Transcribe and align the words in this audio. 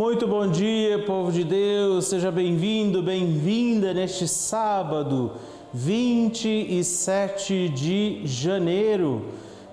Muito 0.00 0.26
bom 0.26 0.48
dia, 0.48 1.04
povo 1.04 1.30
de 1.30 1.44
Deus, 1.44 2.06
seja 2.06 2.32
bem-vindo, 2.32 3.02
bem-vinda 3.02 3.92
neste 3.92 4.26
sábado, 4.26 5.32
27 5.74 7.68
de 7.68 8.22
janeiro. 8.24 9.26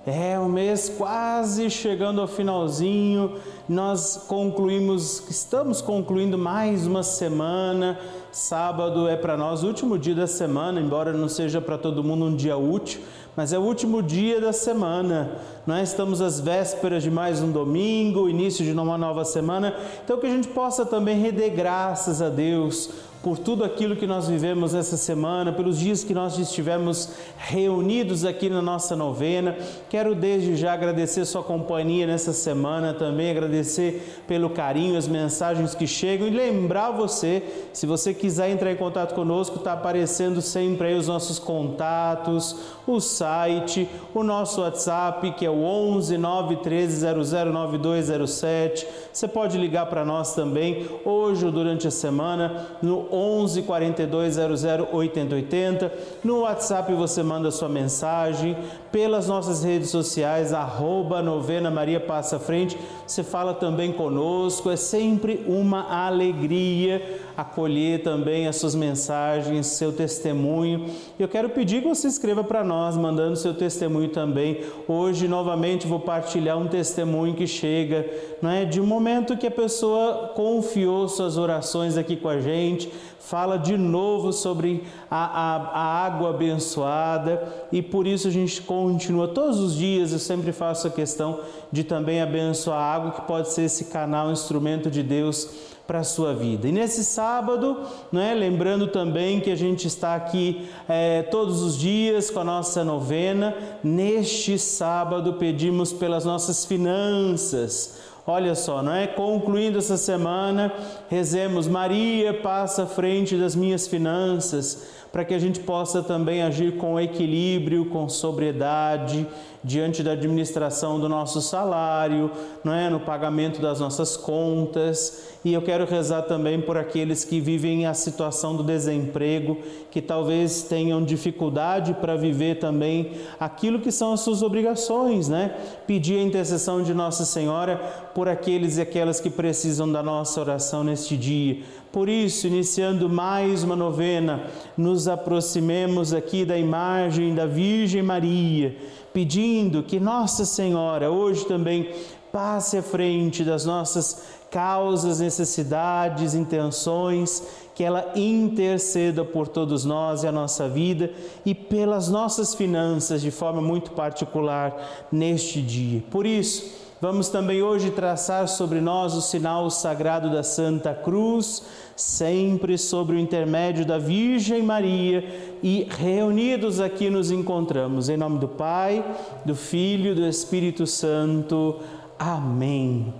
É 0.06 0.38
o 0.38 0.46
mês 0.46 0.90
quase 0.90 1.70
chegando 1.70 2.20
ao 2.20 2.26
finalzinho, 2.26 3.36
nós 3.66 4.22
concluímos, 4.28 5.30
estamos 5.30 5.80
concluindo 5.80 6.36
mais 6.36 6.86
uma 6.86 7.02
semana. 7.02 7.98
Sábado 8.30 9.08
é 9.08 9.16
para 9.16 9.34
nós 9.34 9.62
o 9.62 9.66
último 9.66 9.98
dia 9.98 10.14
da 10.14 10.26
semana, 10.26 10.78
embora 10.78 11.12
não 11.14 11.28
seja 11.28 11.58
para 11.58 11.78
todo 11.78 12.04
mundo 12.04 12.26
um 12.26 12.36
dia 12.36 12.56
útil, 12.58 13.00
mas 13.34 13.52
é 13.52 13.58
o 13.58 13.62
último 13.62 14.02
dia 14.02 14.40
da 14.42 14.52
semana. 14.52 15.38
Nós 15.68 15.90
estamos 15.90 16.22
às 16.22 16.40
vésperas 16.40 17.02
de 17.02 17.10
mais 17.10 17.42
um 17.42 17.52
domingo, 17.52 18.26
início 18.26 18.64
de 18.64 18.72
uma 18.72 18.96
nova 18.96 19.22
semana, 19.22 19.76
então 20.02 20.18
que 20.18 20.24
a 20.24 20.30
gente 20.30 20.48
possa 20.48 20.86
também 20.86 21.20
render 21.20 21.50
graças 21.50 22.22
a 22.22 22.30
Deus 22.30 22.88
por 23.22 23.36
tudo 23.36 23.64
aquilo 23.64 23.96
que 23.96 24.06
nós 24.06 24.28
vivemos 24.28 24.74
essa 24.74 24.96
semana, 24.96 25.52
pelos 25.52 25.78
dias 25.78 26.04
que 26.04 26.14
nós 26.14 26.38
estivemos 26.38 27.10
reunidos 27.36 28.24
aqui 28.24 28.48
na 28.48 28.62
nossa 28.62 28.94
novena. 28.94 29.56
Quero 29.90 30.14
desde 30.14 30.56
já 30.56 30.72
agradecer 30.72 31.24
sua 31.24 31.42
companhia 31.42 32.06
nessa 32.06 32.32
semana, 32.32 32.94
também 32.94 33.30
agradecer 33.30 34.22
pelo 34.26 34.50
carinho, 34.50 34.96
as 34.96 35.08
mensagens 35.08 35.74
que 35.74 35.86
chegam 35.86 36.28
e 36.28 36.30
lembrar 36.30 36.92
você, 36.92 37.42
se 37.72 37.86
você 37.86 38.14
quiser 38.14 38.50
entrar 38.50 38.70
em 38.70 38.76
contato 38.76 39.14
conosco, 39.14 39.56
está 39.56 39.72
aparecendo 39.72 40.40
sempre 40.40 40.88
aí 40.88 40.94
os 40.94 41.08
nossos 41.08 41.38
contatos, 41.38 42.56
o 42.86 43.00
site, 43.00 43.88
o 44.14 44.22
nosso 44.22 44.60
WhatsApp, 44.60 45.32
que 45.32 45.44
é 45.44 45.50
o 45.50 45.57
11 45.62 46.18
913 46.18 47.06
009207. 47.06 48.86
Você 49.12 49.26
pode 49.26 49.58
ligar 49.58 49.86
para 49.86 50.04
nós 50.04 50.34
também 50.34 50.86
hoje 51.04 51.44
ou 51.46 51.52
durante 51.52 51.86
a 51.86 51.90
semana 51.90 52.66
no 52.82 53.06
11 53.12 53.62
42 53.62 54.34
00 54.34 54.88
80 54.92 55.34
80. 55.34 55.92
No 56.24 56.40
WhatsApp 56.40 56.92
você 56.94 57.22
manda 57.22 57.50
sua 57.50 57.68
mensagem, 57.68 58.56
pelas 58.92 59.28
nossas 59.28 59.62
redes 59.62 59.90
sociais, 59.90 60.52
arroba 60.52 61.22
novena 61.22 61.70
Maria 61.70 62.00
Passa 62.00 62.38
Frente, 62.38 62.78
você 63.06 63.22
fala 63.22 63.54
também 63.54 63.92
conosco, 63.92 64.70
é 64.70 64.76
sempre 64.76 65.44
uma 65.46 66.06
alegria 66.06 67.27
acolher 67.38 68.02
também 68.02 68.48
as 68.48 68.56
suas 68.56 68.74
mensagens, 68.74 69.68
seu 69.68 69.92
testemunho. 69.92 70.86
Eu 71.16 71.28
quero 71.28 71.48
pedir 71.50 71.82
que 71.82 71.88
você 71.88 72.08
escreva 72.08 72.42
para 72.42 72.64
nós, 72.64 72.96
mandando 72.96 73.36
seu 73.36 73.54
testemunho 73.54 74.08
também. 74.08 74.64
Hoje, 74.88 75.28
novamente, 75.28 75.86
vou 75.86 76.00
partilhar 76.00 76.58
um 76.58 76.66
testemunho 76.66 77.36
que 77.36 77.46
chega, 77.46 78.04
não 78.42 78.50
é? 78.50 78.64
De 78.64 78.80
um 78.80 78.86
momento 78.86 79.36
que 79.36 79.46
a 79.46 79.52
pessoa 79.52 80.32
confiou 80.34 81.08
suas 81.08 81.38
orações 81.38 81.96
aqui 81.96 82.16
com 82.16 82.28
a 82.28 82.40
gente, 82.40 82.92
fala 83.20 83.56
de 83.56 83.76
novo 83.76 84.32
sobre 84.32 84.82
a, 85.08 85.24
a, 85.24 85.56
a 85.56 86.06
água 86.06 86.30
abençoada 86.30 87.40
e 87.70 87.80
por 87.80 88.04
isso 88.04 88.26
a 88.26 88.32
gente 88.32 88.60
continua 88.62 89.28
todos 89.28 89.60
os 89.60 89.76
dias. 89.76 90.12
Eu 90.12 90.18
sempre 90.18 90.50
faço 90.50 90.88
a 90.88 90.90
questão 90.90 91.38
de 91.70 91.84
também 91.84 92.20
abençoar 92.20 92.80
a 92.80 92.94
água, 92.94 93.12
que 93.12 93.20
pode 93.28 93.50
ser 93.50 93.62
esse 93.62 93.84
canal, 93.84 94.32
instrumento 94.32 94.90
de 94.90 95.04
Deus 95.04 95.77
para 95.88 96.00
a 96.00 96.04
sua 96.04 96.34
vida. 96.34 96.68
E 96.68 96.72
nesse 96.72 97.02
sábado, 97.02 97.78
né, 98.12 98.34
lembrando 98.34 98.88
também 98.88 99.40
que 99.40 99.50
a 99.50 99.56
gente 99.56 99.88
está 99.88 100.14
aqui 100.14 100.68
é, 100.86 101.22
todos 101.22 101.62
os 101.62 101.78
dias 101.78 102.28
com 102.30 102.40
a 102.40 102.44
nossa 102.44 102.84
novena, 102.84 103.56
neste 103.82 104.58
sábado 104.58 105.32
pedimos 105.34 105.90
pelas 105.90 106.26
nossas 106.26 106.66
finanças. 106.66 108.02
Olha 108.26 108.54
só, 108.54 108.82
não 108.82 108.92
é? 108.92 109.06
Concluindo 109.06 109.78
essa 109.78 109.96
semana, 109.96 110.70
rezemos 111.08 111.66
Maria 111.66 112.34
passa 112.34 112.82
à 112.82 112.86
frente 112.86 113.34
das 113.36 113.56
minhas 113.56 113.88
finanças, 113.88 114.88
para 115.18 115.24
que 115.24 115.34
a 115.34 115.38
gente 115.40 115.58
possa 115.58 116.00
também 116.00 116.42
agir 116.44 116.76
com 116.76 117.00
equilíbrio, 117.00 117.86
com 117.86 118.08
sobriedade, 118.08 119.26
diante 119.64 120.00
da 120.00 120.12
administração 120.12 121.00
do 121.00 121.08
nosso 121.08 121.42
salário, 121.42 122.30
não 122.62 122.72
é? 122.72 122.88
no 122.88 123.00
pagamento 123.00 123.60
das 123.60 123.80
nossas 123.80 124.16
contas. 124.16 125.36
E 125.44 125.52
eu 125.52 125.60
quero 125.60 125.84
rezar 125.86 126.22
também 126.22 126.60
por 126.60 126.76
aqueles 126.76 127.24
que 127.24 127.40
vivem 127.40 127.84
a 127.84 127.94
situação 127.94 128.54
do 128.54 128.62
desemprego, 128.62 129.58
que 129.90 130.00
talvez 130.00 130.62
tenham 130.62 131.02
dificuldade 131.02 131.94
para 131.94 132.14
viver 132.14 132.60
também 132.60 133.12
aquilo 133.40 133.80
que 133.80 133.90
são 133.90 134.12
as 134.12 134.20
suas 134.20 134.40
obrigações, 134.40 135.28
né? 135.28 135.52
Pedir 135.84 136.20
a 136.20 136.22
intercessão 136.22 136.80
de 136.80 136.94
Nossa 136.94 137.24
Senhora 137.24 138.07
por 138.18 138.28
aqueles 138.28 138.78
e 138.78 138.80
aquelas 138.80 139.20
que 139.20 139.30
precisam 139.30 139.88
da 139.92 140.02
nossa 140.02 140.40
oração 140.40 140.82
neste 140.82 141.16
dia. 141.16 141.62
Por 141.92 142.08
isso, 142.08 142.48
iniciando 142.48 143.08
mais 143.08 143.62
uma 143.62 143.76
novena, 143.76 144.42
nos 144.76 145.06
aproximemos 145.06 146.12
aqui 146.12 146.44
da 146.44 146.58
imagem 146.58 147.32
da 147.32 147.46
Virgem 147.46 148.02
Maria 148.02 148.76
pedindo 149.12 149.84
que 149.84 150.00
Nossa 150.00 150.44
Senhora 150.44 151.12
hoje 151.12 151.46
também 151.46 151.92
passe 152.32 152.76
à 152.76 152.82
frente 152.82 153.44
das 153.44 153.64
nossas 153.64 154.20
causas, 154.50 155.20
necessidades, 155.20 156.34
intenções, 156.34 157.42
que 157.72 157.84
ela 157.84 158.12
interceda 158.16 159.24
por 159.24 159.46
todos 159.46 159.84
nós 159.84 160.24
e 160.24 160.26
a 160.26 160.32
nossa 160.32 160.68
vida 160.68 161.12
e 161.46 161.54
pelas 161.54 162.08
nossas 162.08 162.52
finanças 162.52 163.22
de 163.22 163.30
forma 163.30 163.62
muito 163.62 163.92
particular 163.92 165.06
neste 165.12 165.62
dia. 165.62 166.02
Por 166.10 166.26
isso, 166.26 166.87
Vamos 167.00 167.28
também 167.28 167.62
hoje 167.62 167.92
traçar 167.92 168.48
sobre 168.48 168.80
nós 168.80 169.14
o 169.14 169.22
sinal 169.22 169.70
sagrado 169.70 170.28
da 170.30 170.42
Santa 170.42 170.92
Cruz, 170.92 171.62
sempre 171.94 172.76
sobre 172.76 173.14
o 173.14 173.18
intermédio 173.20 173.86
da 173.86 173.98
Virgem 173.98 174.64
Maria, 174.64 175.24
e 175.62 175.86
reunidos 175.88 176.80
aqui 176.80 177.08
nos 177.08 177.30
encontramos. 177.30 178.08
Em 178.08 178.16
nome 178.16 178.40
do 178.40 178.48
Pai, 178.48 179.04
do 179.44 179.54
Filho 179.54 180.10
e 180.10 180.14
do 180.16 180.26
Espírito 180.26 180.88
Santo. 180.88 181.76
Amém. 182.18 183.14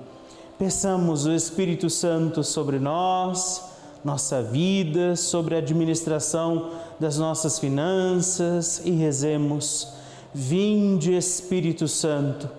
Peçamos 0.59 1.25
o 1.25 1.33
Espírito 1.33 1.89
Santo 1.89 2.43
sobre 2.43 2.81
nós, 2.81 3.63
nossa 4.05 4.43
vida, 4.43 5.15
sobre 5.15 5.55
a 5.55 5.59
administração 5.59 6.71
das 6.99 7.17
nossas 7.17 7.61
finanças 7.61 8.83
e 8.85 8.91
rezemos. 8.91 9.93
Vinde, 10.35 11.17
Espírito 11.17 11.87
Santo 11.87 12.59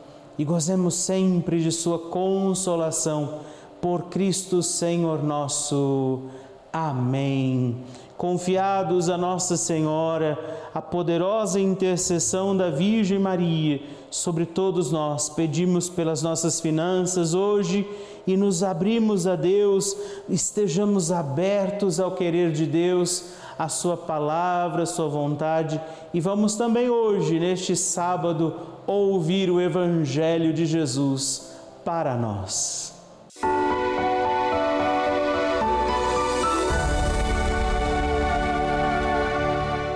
e 0.37 0.43
gozemos 0.43 0.95
sempre 0.95 1.61
de 1.61 1.71
Sua 1.71 1.99
consolação. 1.99 3.39
Por 3.81 4.03
Cristo 4.03 4.61
Senhor 4.61 5.23
nosso. 5.23 6.23
Amém. 6.71 7.77
Confiados 8.15 9.09
a 9.09 9.17
Nossa 9.17 9.57
Senhora, 9.57 10.37
a 10.73 10.81
poderosa 10.81 11.59
intercessão 11.59 12.55
da 12.55 12.69
Virgem 12.69 13.17
Maria, 13.17 13.81
sobre 14.11 14.45
todos 14.45 14.91
nós, 14.91 15.27
pedimos 15.29 15.89
pelas 15.89 16.21
nossas 16.21 16.61
finanças 16.61 17.33
hoje 17.33 17.87
e 18.27 18.37
nos 18.37 18.61
abrimos 18.61 19.25
a 19.25 19.35
Deus, 19.35 19.95
estejamos 20.29 21.11
abertos 21.11 21.99
ao 21.99 22.11
querer 22.11 22.51
de 22.51 22.65
Deus, 22.65 23.31
a 23.61 23.69
Sua 23.69 23.95
palavra, 23.95 24.81
a 24.81 24.85
Sua 24.87 25.07
vontade 25.07 25.79
e 26.11 26.19
vamos 26.19 26.55
também 26.55 26.89
hoje, 26.89 27.39
neste 27.39 27.75
sábado, 27.75 28.55
ouvir 28.87 29.51
o 29.51 29.61
Evangelho 29.61 30.51
de 30.51 30.65
Jesus 30.65 31.55
para 31.85 32.15
nós. 32.15 32.99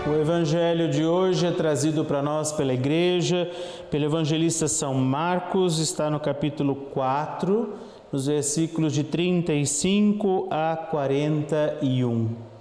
O 0.07 0.13
Evangelho 0.13 0.87
de 0.91 1.03
hoje 1.03 1.47
é 1.47 1.51
trazido 1.51 2.05
para 2.05 2.21
nós 2.21 2.51
pela 2.51 2.71
Igreja, 2.71 3.49
pelo 3.89 4.05
evangelista 4.05 4.67
São 4.67 4.93
Marcos, 4.93 5.79
está 5.79 6.07
no 6.11 6.19
capítulo 6.19 6.75
4, 6.75 7.73
nos 8.11 8.27
versículos 8.27 8.93
de 8.93 9.03
35 9.03 10.49
a 10.51 10.77
41. 10.77 12.54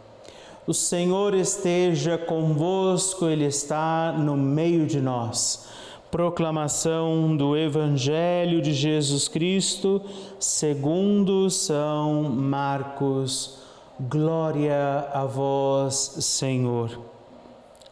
O 0.66 0.72
Senhor 0.72 1.34
esteja 1.34 2.16
convosco, 2.16 3.26
Ele 3.26 3.44
está 3.44 4.12
no 4.12 4.34
meio 4.34 4.86
de 4.86 4.98
nós. 4.98 5.68
Proclamação 6.10 7.36
do 7.36 7.54
Evangelho 7.54 8.62
de 8.62 8.72
Jesus 8.72 9.28
Cristo, 9.28 10.00
segundo 10.40 11.50
São 11.50 12.22
Marcos. 12.22 13.58
Glória 14.00 15.06
a 15.12 15.26
vós, 15.26 16.16
Senhor. 16.20 16.98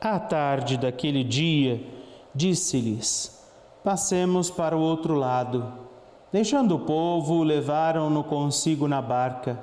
À 0.01 0.19
tarde 0.19 0.79
daquele 0.79 1.23
dia, 1.23 1.79
disse-lhes: 2.35 3.47
Passemos 3.85 4.51
para 4.51 4.75
o 4.75 4.81
outro 4.81 5.15
lado. 5.15 5.71
Deixando 6.33 6.77
o 6.77 6.81
povo, 6.81 7.43
levaram-no 7.43 8.25
consigo 8.25 8.89
na 8.89 9.03
barca, 9.03 9.61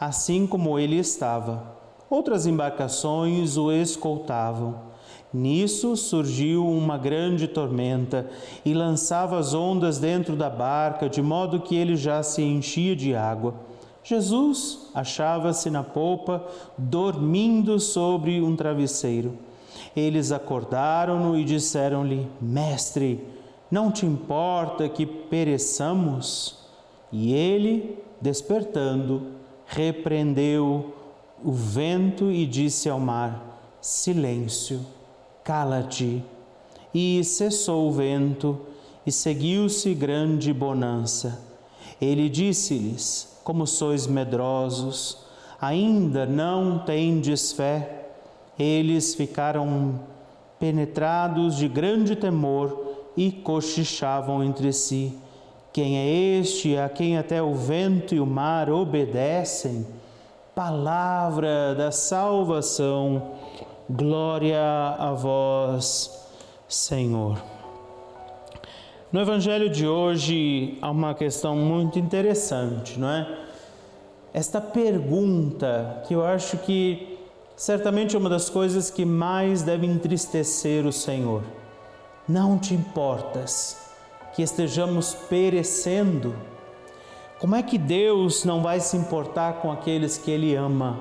assim 0.00 0.44
como 0.44 0.76
ele 0.76 0.96
estava. 0.96 1.77
Outras 2.10 2.46
embarcações 2.46 3.56
o 3.56 3.70
escoltavam. 3.70 4.88
Nisso 5.32 5.94
surgiu 5.94 6.66
uma 6.66 6.96
grande 6.96 7.46
tormenta 7.46 8.26
e 8.64 8.72
lançava 8.72 9.38
as 9.38 9.52
ondas 9.52 9.98
dentro 9.98 10.34
da 10.34 10.48
barca, 10.48 11.08
de 11.08 11.20
modo 11.20 11.60
que 11.60 11.76
ele 11.76 11.96
já 11.96 12.22
se 12.22 12.42
enchia 12.42 12.96
de 12.96 13.14
água. 13.14 13.54
Jesus 14.02 14.90
achava-se 14.94 15.68
na 15.68 15.82
polpa, 15.82 16.42
dormindo 16.78 17.78
sobre 17.78 18.40
um 18.40 18.56
travesseiro. 18.56 19.36
Eles 19.94 20.32
acordaram-no 20.32 21.38
e 21.38 21.44
disseram-lhe: 21.44 22.26
Mestre, 22.40 23.22
não 23.70 23.92
te 23.92 24.06
importa 24.06 24.88
que 24.88 25.04
pereçamos? 25.04 26.56
E 27.12 27.34
ele, 27.34 27.98
despertando, 28.18 29.22
repreendeu 29.66 30.94
o 31.44 31.52
vento 31.52 32.30
e 32.30 32.46
disse 32.46 32.88
ao 32.88 32.98
mar: 32.98 33.60
Silêncio 33.80 34.80
cala-te. 35.44 36.22
E 36.92 37.22
cessou 37.22 37.88
o 37.88 37.92
vento, 37.92 38.58
e 39.06 39.12
seguiu-se 39.12 39.94
grande 39.94 40.52
bonança. 40.52 41.40
Ele 42.00 42.28
disse-lhes: 42.28 43.38
Como 43.44 43.66
sois 43.66 44.06
medrosos, 44.06 45.18
ainda 45.60 46.26
não 46.26 46.78
tendes 46.80 47.52
fé? 47.52 48.08
Eles 48.58 49.14
ficaram 49.14 50.00
penetrados 50.58 51.56
de 51.56 51.68
grande 51.68 52.16
temor 52.16 52.96
e 53.16 53.30
cochichavam 53.30 54.42
entre 54.42 54.72
si: 54.72 55.14
Quem 55.72 55.98
é 55.98 56.06
este 56.38 56.76
a 56.76 56.88
quem 56.88 57.16
até 57.16 57.42
o 57.42 57.54
vento 57.54 58.14
e 58.14 58.20
o 58.20 58.26
mar 58.26 58.70
obedecem? 58.70 59.86
Palavra 60.58 61.72
da 61.76 61.92
salvação. 61.92 63.30
Glória 63.88 64.60
a 64.98 65.12
vós, 65.12 66.26
Senhor. 66.66 67.40
No 69.12 69.20
Evangelho 69.20 69.70
de 69.70 69.86
hoje 69.86 70.76
há 70.82 70.90
uma 70.90 71.14
questão 71.14 71.54
muito 71.54 71.96
interessante, 72.00 72.98
não 72.98 73.08
é? 73.08 73.38
Esta 74.34 74.60
pergunta 74.60 76.02
que 76.08 76.14
eu 76.14 76.26
acho 76.26 76.58
que 76.58 77.16
certamente 77.54 78.16
é 78.16 78.18
uma 78.18 78.28
das 78.28 78.50
coisas 78.50 78.90
que 78.90 79.04
mais 79.04 79.62
deve 79.62 79.86
entristecer 79.86 80.84
o 80.84 80.92
Senhor. 80.92 81.44
Não 82.28 82.58
te 82.58 82.74
importas 82.74 83.76
que 84.34 84.42
estejamos 84.42 85.14
perecendo? 85.14 86.34
Como 87.38 87.54
é 87.54 87.62
que 87.62 87.78
Deus 87.78 88.44
não 88.44 88.62
vai 88.62 88.80
se 88.80 88.96
importar 88.96 89.54
com 89.54 89.70
aqueles 89.70 90.18
que 90.18 90.30
Ele 90.30 90.56
ama? 90.56 90.98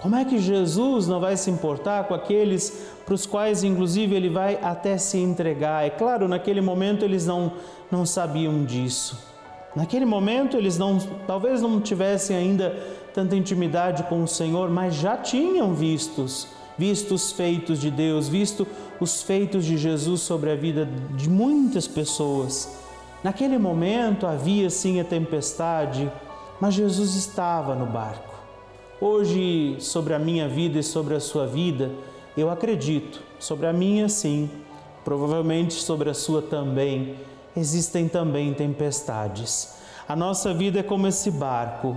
Como 0.00 0.14
é 0.14 0.24
que 0.24 0.38
Jesus 0.38 1.08
não 1.08 1.18
vai 1.20 1.36
se 1.36 1.50
importar 1.50 2.04
com 2.04 2.14
aqueles 2.14 2.86
para 3.04 3.14
os 3.14 3.26
quais, 3.26 3.64
inclusive, 3.64 4.14
ele 4.14 4.28
vai 4.28 4.56
até 4.62 4.96
se 4.96 5.18
entregar? 5.18 5.84
É 5.84 5.90
claro, 5.90 6.28
naquele 6.28 6.60
momento 6.60 7.04
eles 7.04 7.26
não, 7.26 7.52
não 7.90 8.06
sabiam 8.06 8.64
disso. 8.64 9.18
Naquele 9.74 10.04
momento 10.04 10.56
eles 10.56 10.78
não, 10.78 10.98
talvez 11.26 11.60
não 11.60 11.80
tivessem 11.80 12.36
ainda 12.36 12.76
tanta 13.12 13.34
intimidade 13.34 14.04
com 14.04 14.22
o 14.22 14.28
Senhor, 14.28 14.70
mas 14.70 14.94
já 14.94 15.16
tinham 15.16 15.74
vistos, 15.74 16.46
visto 16.76 17.14
os 17.14 17.32
feitos 17.32 17.80
de 17.80 17.90
Deus, 17.90 18.28
visto 18.28 18.66
os 19.00 19.22
feitos 19.22 19.64
de 19.64 19.76
Jesus 19.76 20.20
sobre 20.20 20.52
a 20.52 20.54
vida 20.54 20.88
de 21.16 21.28
muitas 21.28 21.88
pessoas. 21.88 22.87
Naquele 23.22 23.58
momento 23.58 24.26
havia 24.26 24.70
sim 24.70 25.00
a 25.00 25.04
tempestade, 25.04 26.10
mas 26.60 26.74
Jesus 26.74 27.14
estava 27.14 27.74
no 27.74 27.86
barco. 27.86 28.34
Hoje, 29.00 29.76
sobre 29.80 30.14
a 30.14 30.18
minha 30.18 30.48
vida 30.48 30.78
e 30.78 30.82
sobre 30.82 31.14
a 31.14 31.20
sua 31.20 31.46
vida, 31.46 31.90
eu 32.36 32.50
acredito, 32.50 33.20
sobre 33.38 33.66
a 33.66 33.72
minha 33.72 34.08
sim, 34.08 34.48
provavelmente 35.04 35.74
sobre 35.74 36.10
a 36.10 36.14
sua 36.14 36.42
também, 36.42 37.16
existem 37.56 38.08
também 38.08 38.54
tempestades. 38.54 39.74
A 40.08 40.14
nossa 40.14 40.54
vida 40.54 40.80
é 40.80 40.82
como 40.82 41.06
esse 41.06 41.30
barco 41.30 41.96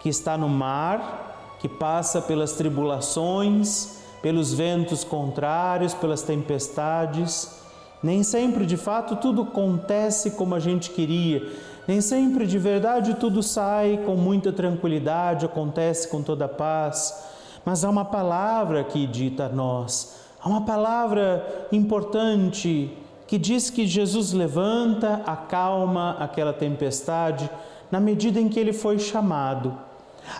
que 0.00 0.08
está 0.08 0.38
no 0.38 0.48
mar, 0.48 1.56
que 1.58 1.68
passa 1.68 2.22
pelas 2.22 2.52
tribulações, 2.52 3.98
pelos 4.22 4.52
ventos 4.52 5.04
contrários, 5.04 5.94
pelas 5.94 6.22
tempestades. 6.22 7.60
Nem 8.02 8.22
sempre, 8.22 8.64
de 8.64 8.76
fato, 8.76 9.16
tudo 9.16 9.42
acontece 9.42 10.30
como 10.32 10.54
a 10.54 10.60
gente 10.60 10.90
queria, 10.90 11.46
nem 11.86 12.00
sempre 12.00 12.46
de 12.46 12.58
verdade 12.58 13.14
tudo 13.14 13.42
sai 13.42 14.00
com 14.06 14.14
muita 14.14 14.52
tranquilidade, 14.52 15.44
acontece 15.44 16.08
com 16.08 16.22
toda 16.22 16.48
paz, 16.48 17.26
mas 17.64 17.84
há 17.84 17.90
uma 17.90 18.04
palavra 18.04 18.84
que 18.84 19.06
dita 19.06 19.46
a 19.46 19.48
nós, 19.48 20.16
há 20.40 20.48
uma 20.48 20.64
palavra 20.64 21.66
importante 21.70 22.96
que 23.26 23.36
diz 23.36 23.70
que 23.70 23.86
Jesus 23.86 24.32
levanta, 24.32 25.22
acalma 25.26 26.16
aquela 26.18 26.52
tempestade 26.52 27.50
na 27.90 28.00
medida 28.00 28.40
em 28.40 28.48
que 28.48 28.58
ele 28.58 28.72
foi 28.72 28.98
chamado. 28.98 29.89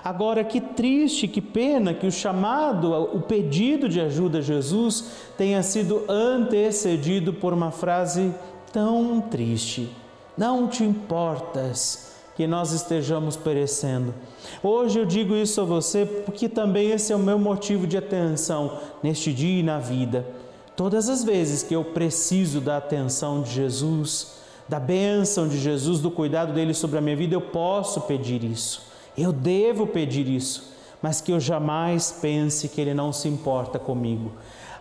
Agora, 0.05 0.45
que 0.45 0.61
triste, 0.61 1.29
que 1.29 1.41
pena 1.41 1.93
que 1.93 2.07
o 2.07 2.13
chamado, 2.13 2.93
o 2.93 3.21
pedido 3.21 3.89
de 3.89 4.01
ajuda 4.01 4.39
a 4.39 4.43
Jesus 4.43 5.11
tenha 5.37 5.63
sido 5.63 6.05
antecedido 6.09 7.33
por 7.33 7.53
uma 7.53 7.71
frase 7.71 8.35
tão 8.73 9.21
triste. 9.21 9.91
Não 10.37 10.69
te 10.69 10.85
importas 10.85 12.11
que 12.37 12.47
nós 12.47 12.73
estejamos 12.73 13.37
perecendo. 13.37 14.15
Hoje 14.63 14.99
eu 14.99 15.05
digo 15.05 15.35
isso 15.35 15.61
a 15.61 15.65
você 15.65 16.07
porque 16.07 16.49
também 16.49 16.91
esse 16.91 17.13
é 17.13 17.17
o 17.17 17.19
meu 17.19 17.39
motivo 17.39 17.87
de 17.87 17.99
atenção 17.99 18.79
neste 19.03 19.33
dia 19.33 19.61
e 19.61 19.63
na 19.63 19.79
vida. 19.79 20.27
Todas 20.75 21.11
as 21.11 21.23
vezes 21.23 21.63
que 21.63 21.77
eu 21.77 21.85
preciso 21.85 22.61
da 22.61 22.79
atenção 22.79 23.43
de 23.43 23.51
Jesus, 23.51 24.39
da 24.67 24.81
bênção 24.81 25.49
de 25.49 25.59
Jesus, 25.59 26.01
do 26.01 26.11
cuidado 26.11 26.55
dele 26.55 26.73
sobre 26.73 26.97
a 26.97 27.01
minha 27.03 27.17
vida, 27.17 27.35
eu 27.35 27.41
posso 27.43 28.01
pedir 28.03 28.43
isso. 28.43 28.90
Eu 29.17 29.33
devo 29.33 29.87
pedir 29.87 30.29
isso, 30.29 30.73
mas 31.03 31.21
que 31.21 31.33
eu 31.33 31.41
jamais 31.41 32.13
pense 32.21 32.69
que 32.69 32.81
ele 32.81 32.95
não 32.95 33.13
se 33.13 33.29
importa 33.29 33.79
comigo. 33.79 34.33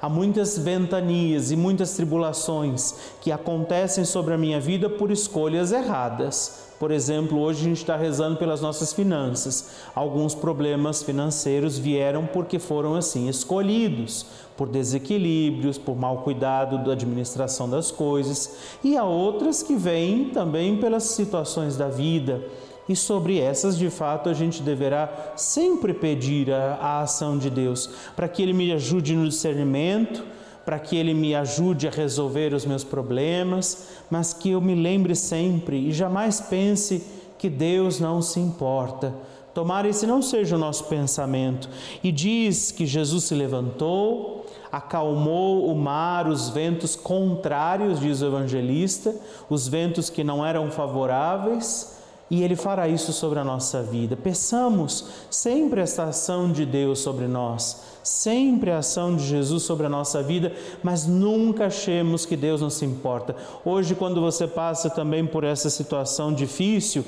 Há 0.02 0.08
muitas 0.08 0.58
ventanias 0.58 1.52
e 1.52 1.58
muitas 1.58 1.94
tribulações 1.94 2.96
que 3.20 3.34
acontecem 3.34 4.06
sobre 4.06 4.34
a 4.34 4.38
minha 4.38 4.60
vida 4.60 4.90
por 4.90 5.12
escolhas 5.12 5.74
erradas. 5.74 6.70
Por 6.80 6.92
exemplo, 6.92 7.38
hoje 7.38 7.60
a 7.60 7.64
gente 7.64 7.82
está 7.82 7.98
rezando 7.98 8.38
pelas 8.38 8.62
nossas 8.62 8.94
finanças. 8.94 9.72
Alguns 9.94 10.34
problemas 10.34 11.04
financeiros 11.04 11.78
vieram 11.78 12.26
porque 12.26 12.58
foram 12.60 12.96
assim 12.96 13.28
escolhidos, 13.28 14.26
por 14.56 14.70
desequilíbrios, 14.70 15.78
por 15.78 15.98
mau 15.98 16.20
cuidado 16.20 16.82
da 16.82 16.94
administração 16.94 17.70
das 17.70 17.92
coisas, 17.92 18.56
e 18.82 18.96
há 18.96 19.04
outras 19.04 19.62
que 19.62 19.76
vêm 19.76 20.30
também 20.30 20.78
pelas 20.78 21.04
situações 21.04 21.76
da 21.76 21.90
vida 21.90 22.42
e 22.90 22.96
sobre 22.96 23.40
essas, 23.40 23.78
de 23.78 23.88
fato, 23.92 24.30
a 24.30 24.34
gente 24.34 24.64
deverá 24.64 25.34
sempre 25.36 25.94
pedir 25.94 26.52
a, 26.52 26.74
a 26.74 27.02
ação 27.02 27.38
de 27.38 27.48
Deus, 27.48 27.88
para 28.16 28.28
que 28.28 28.42
Ele 28.42 28.52
me 28.52 28.72
ajude 28.72 29.16
no 29.16 29.30
discernimento, 29.30 30.26
para 30.66 30.80
que 30.80 30.98
Ele 30.98 31.14
me 31.14 31.36
ajude 31.36 31.88
a 31.88 31.92
resolver 31.92 32.52
os 32.52 32.66
meus 32.66 32.84
problemas, 32.84 33.90
mas 34.10 34.34
que 34.34 34.50
eu 34.50 34.60
me 34.60 34.74
lembre 34.74 35.16
sempre 35.16 35.78
e 35.78 35.92
jamais 35.92 36.42
pense 36.42 37.06
que 37.38 37.48
Deus 37.48 38.00
não 38.00 38.24
se 38.24 38.40
importa. 38.40 39.14
Tomara 39.54 39.88
esse 39.88 40.08
não 40.08 40.24
seja 40.24 40.56
o 40.56 40.60
nosso 40.60 40.86
pensamento. 40.86 41.70
E 42.04 42.12
diz 42.12 42.72
que 42.72 42.88
Jesus 42.88 43.26
se 43.26 43.36
levantou, 43.36 44.48
acalmou 44.72 45.72
o 45.72 45.76
mar, 45.76 46.28
os 46.28 46.50
ventos 46.50 46.96
contrários, 46.96 48.00
diz 48.00 48.22
o 48.22 48.26
evangelista, 48.26 49.14
os 49.48 49.68
ventos 49.68 50.10
que 50.10 50.24
não 50.24 50.44
eram 50.44 50.72
favoráveis 50.72 51.99
e 52.30 52.44
Ele 52.44 52.56
fará 52.56 52.88
isso 52.88 53.12
sobre 53.12 53.40
a 53.40 53.44
nossa 53.44 53.82
vida. 53.82 54.16
Peçamos 54.16 55.06
sempre 55.30 55.82
esta 55.82 56.04
ação 56.04 56.52
de 56.52 56.66
Deus 56.66 57.00
sobre 57.00 57.28
nós, 57.28 57.82
sempre 58.04 58.72
a 58.72 58.78
ação 58.78 59.16
de 59.16 59.26
Jesus 59.26 59.64
sobre 59.64 59.86
a 59.86 59.90
nossa 59.90 60.22
vida, 60.22 60.54
mas 60.84 61.08
nunca 61.08 61.66
achemos 61.66 62.26
que 62.26 62.38
Deus 62.38 62.62
não 62.62 62.70
se 62.70 62.86
importa. 62.86 63.36
Hoje, 63.66 63.96
quando 63.96 64.22
você 64.22 64.48
passa 64.48 64.90
também 64.90 65.26
por 65.26 65.44
essa 65.44 65.70
situação 65.70 66.34
difícil, 66.34 67.04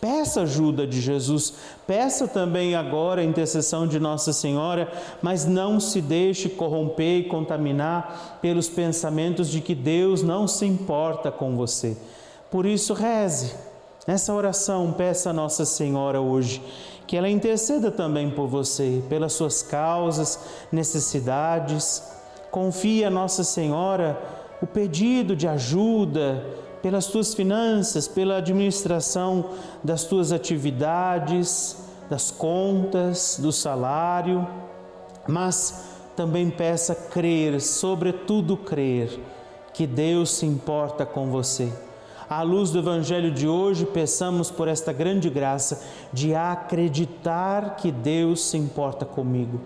Peça 0.00 0.42
ajuda 0.42 0.86
de 0.86 1.00
Jesus, 1.00 1.54
peça 1.84 2.28
também 2.28 2.76
agora 2.76 3.20
a 3.20 3.24
intercessão 3.24 3.84
de 3.84 3.98
Nossa 3.98 4.32
Senhora, 4.32 4.92
mas 5.20 5.44
não 5.44 5.80
se 5.80 6.00
deixe 6.00 6.48
corromper 6.48 7.18
e 7.18 7.24
contaminar 7.24 8.38
pelos 8.40 8.68
pensamentos 8.68 9.50
de 9.50 9.60
que 9.60 9.74
Deus 9.74 10.22
não 10.22 10.46
se 10.46 10.64
importa 10.64 11.32
com 11.32 11.56
você. 11.56 11.96
Por 12.48 12.64
isso, 12.64 12.94
reze. 12.94 13.67
Nessa 14.08 14.32
oração, 14.32 14.90
peça 14.90 15.28
a 15.28 15.32
Nossa 15.34 15.66
Senhora 15.66 16.18
hoje 16.18 16.62
que 17.06 17.14
ela 17.14 17.28
interceda 17.28 17.90
também 17.90 18.30
por 18.30 18.46
você, 18.46 19.02
pelas 19.06 19.34
suas 19.34 19.62
causas, 19.62 20.40
necessidades. 20.72 22.02
Confie 22.50 23.04
a 23.04 23.10
Nossa 23.10 23.44
Senhora 23.44 24.18
o 24.62 24.66
pedido 24.66 25.36
de 25.36 25.46
ajuda, 25.46 26.42
pelas 26.80 27.08
tuas 27.08 27.34
finanças, 27.34 28.08
pela 28.08 28.38
administração 28.38 29.50
das 29.84 30.04
tuas 30.04 30.32
atividades, 30.32 31.76
das 32.08 32.30
contas, 32.30 33.38
do 33.38 33.52
salário, 33.52 34.48
mas 35.28 35.84
também 36.16 36.48
peça 36.48 36.94
crer, 36.94 37.60
sobretudo 37.60 38.56
crer, 38.56 39.20
que 39.74 39.86
Deus 39.86 40.30
se 40.30 40.46
importa 40.46 41.04
com 41.04 41.30
você. 41.30 41.70
À 42.28 42.42
luz 42.42 42.70
do 42.70 42.80
Evangelho 42.80 43.30
de 43.30 43.48
hoje, 43.48 43.86
peçamos 43.86 44.50
por 44.50 44.68
esta 44.68 44.92
grande 44.92 45.30
graça 45.30 45.80
de 46.12 46.34
acreditar 46.34 47.76
que 47.76 47.90
Deus 47.90 48.50
se 48.50 48.58
importa 48.58 49.06
comigo 49.06 49.60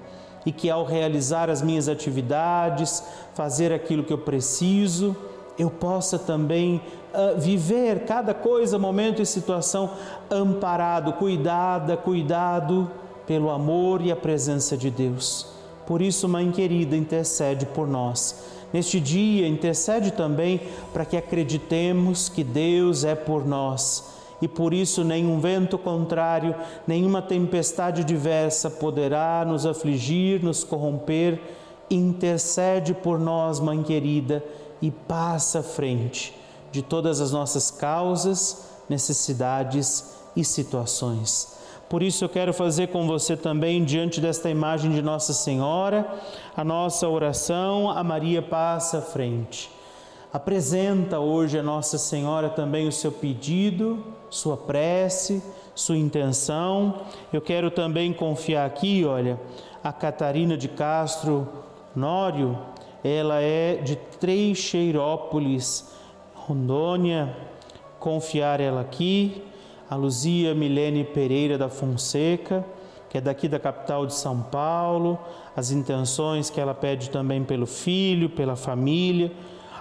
e 0.47 0.53
que 0.53 0.71
ao 0.71 0.85
realizar 0.85 1.51
as 1.51 1.61
minhas 1.61 1.89
atividades, 1.89 3.03
fazer 3.35 3.73
aquilo 3.73 4.05
que 4.05 4.13
eu 4.13 4.19
preciso, 4.19 5.17
eu 5.59 5.71
possa 5.71 6.21
também 6.21 6.81
uh, 7.13 7.41
viver 7.41 8.05
cada 8.05 8.33
coisa, 8.33 8.79
momento 8.79 9.21
e 9.21 9.27
situação 9.27 9.91
amparado, 10.31 11.15
cuidada, 11.15 11.97
cuidado 11.97 12.89
pelo 13.27 13.51
amor 13.51 14.01
e 14.03 14.13
a 14.13 14.17
presença 14.17 14.77
de 14.77 14.89
Deus. 14.89 15.49
Por 15.85 16.01
isso, 16.01 16.29
Mãe 16.29 16.51
querida, 16.53 16.97
intercede 16.97 17.67
por 17.67 17.89
nós. 17.89 18.62
Neste 18.73 18.99
dia, 18.99 19.47
intercede 19.47 20.13
também 20.13 20.61
para 20.93 21.05
que 21.05 21.17
acreditemos 21.17 22.29
que 22.29 22.43
Deus 22.43 23.05
é 23.05 23.15
por 23.15 23.47
nós 23.47 24.13
e 24.43 24.49
por 24.49 24.75
isso 24.75 25.05
nenhum 25.05 25.39
vento 25.39 25.79
contrário, 25.79 26.53
nenhuma 26.85 27.23
tempestade 27.23 28.03
diversa 28.03 28.69
poderá 28.69 29.45
nos 29.47 29.65
afligir, 29.65 30.43
nos 30.43 30.65
corromper. 30.65 31.41
Intercede 31.89 32.93
por 32.93 33.21
nós, 33.21 33.61
Mãe 33.61 33.81
querida 33.85 34.45
e 34.81 34.91
passa 34.91 35.61
à 35.61 35.63
frente 35.63 36.35
de 36.73 36.83
todas 36.83 37.21
as 37.21 37.31
nossas 37.31 37.71
causas, 37.71 38.65
necessidades 38.89 40.13
e 40.35 40.45
situações. 40.45 41.52
Por 41.93 42.03
isso 42.03 42.25
eu 42.25 42.29
quero 42.31 42.55
fazer 42.55 42.87
com 42.89 43.07
você 43.07 43.37
também, 43.37 43.85
diante 43.85 44.19
desta 44.19 44.49
imagem 44.49 44.93
de 44.93 45.03
Nossa 45.03 45.35
Senhora, 45.35 46.11
a 46.57 46.65
nossa 46.65 47.07
oração, 47.07 47.91
a 47.91 48.03
Maria 48.03 48.41
passa 48.41 48.97
à 48.97 49.03
frente. 49.03 49.71
Apresenta 50.33 51.21
hoje 51.21 51.59
a 51.59 51.63
Nossa 51.63 51.99
Senhora 51.99 52.49
também 52.49 52.89
o 52.89 52.93
seu 52.93 53.13
pedido, 53.13 54.03
sua 54.31 54.57
prece, 54.57 55.43
sua 55.75 55.99
intenção. 55.99 57.03
Eu 57.31 57.43
quero 57.43 57.71
também 57.71 58.11
confiar 58.11 58.65
aqui, 58.65 59.05
olha, 59.05 59.39
a 59.85 59.93
Catarina 59.93 60.57
de 60.57 60.69
Castro 60.69 61.47
Nório, 61.95 62.59
ela 63.05 63.43
é 63.43 63.75
de 63.75 63.97
Treixeirópolis, 64.19 65.93
Rondônia, 66.33 67.37
confiar 67.99 68.61
ela 68.61 68.81
aqui, 68.81 69.43
a 69.93 69.95
Luzia 69.95 70.55
Milene 70.55 71.05
Pereira 71.05 71.59
da 71.59 71.69
Fonseca, 71.69 72.65
que 73.11 73.19
é 73.19 73.21
daqui 73.21 73.47
da 73.47 73.59
capital 73.59 74.07
de 74.07 74.15
São 74.15 74.41
Paulo, 74.41 75.19
as 75.55 75.71
intenções 75.71 76.49
que 76.49 76.59
ela 76.59 76.73
pede 76.73 77.11
também 77.11 77.45
pelo 77.45 77.67
filho, 77.67 78.31
pela 78.31 78.57
família, 78.57 79.31